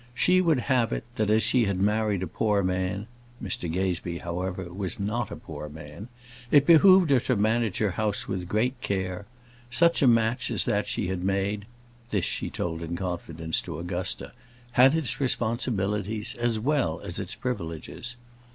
She 0.15 0.41
would 0.41 0.61
have 0.61 0.91
it, 0.91 1.03
that 1.15 1.29
as 1.29 1.43
she 1.43 1.65
had 1.65 1.79
married 1.79 2.23
a 2.23 2.27
poor 2.27 2.63
man 2.63 3.05
Mr 3.39 3.71
Gazebee, 3.71 4.17
however, 4.17 4.73
was 4.73 4.99
not 4.99 5.29
a 5.29 5.35
poor 5.35 5.69
man 5.69 6.07
it 6.49 6.65
behoved 6.65 7.11
her 7.11 7.19
to 7.19 7.35
manage 7.35 7.77
her 7.77 7.91
house 7.91 8.27
with 8.27 8.47
great 8.47 8.81
care. 8.81 9.27
Such 9.69 10.01
a 10.01 10.07
match 10.07 10.49
as 10.49 10.65
that 10.65 10.87
she 10.87 11.09
had 11.09 11.23
made 11.23 11.67
this 12.09 12.25
she 12.25 12.49
told 12.49 12.81
in 12.81 12.95
confidence 12.95 13.61
to 13.61 13.77
Augusta 13.77 14.31
had 14.71 14.95
its 14.95 15.21
responsibilities 15.21 16.33
as 16.33 16.59
well 16.59 16.99
as 17.01 17.19
its 17.19 17.35
privileges. 17.35 18.15